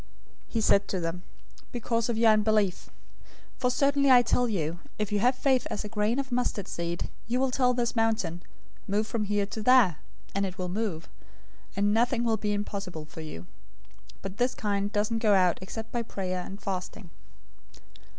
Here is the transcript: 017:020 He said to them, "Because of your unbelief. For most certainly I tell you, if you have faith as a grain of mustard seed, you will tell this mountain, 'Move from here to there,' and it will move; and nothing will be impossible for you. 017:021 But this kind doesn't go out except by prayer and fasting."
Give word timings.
017:020 0.47 0.47
He 0.47 0.61
said 0.61 0.87
to 0.87 0.99
them, 0.99 1.21
"Because 1.71 2.09
of 2.09 2.17
your 2.17 2.31
unbelief. 2.31 2.89
For 3.59 3.65
most 3.67 3.77
certainly 3.77 4.09
I 4.09 4.23
tell 4.23 4.49
you, 4.49 4.79
if 4.97 5.11
you 5.11 5.19
have 5.19 5.35
faith 5.35 5.67
as 5.69 5.85
a 5.85 5.89
grain 5.89 6.17
of 6.17 6.31
mustard 6.31 6.67
seed, 6.67 7.11
you 7.27 7.39
will 7.39 7.51
tell 7.51 7.75
this 7.75 7.95
mountain, 7.95 8.41
'Move 8.87 9.05
from 9.05 9.25
here 9.25 9.45
to 9.45 9.61
there,' 9.61 9.97
and 10.33 10.43
it 10.43 10.57
will 10.57 10.69
move; 10.69 11.07
and 11.75 11.93
nothing 11.93 12.23
will 12.23 12.37
be 12.37 12.51
impossible 12.51 13.05
for 13.05 13.21
you. 13.21 13.41
017:021 14.21 14.21
But 14.23 14.37
this 14.37 14.55
kind 14.55 14.91
doesn't 14.91 15.19
go 15.19 15.35
out 15.35 15.59
except 15.61 15.91
by 15.91 16.01
prayer 16.01 16.41
and 16.47 16.59
fasting." 16.59 17.11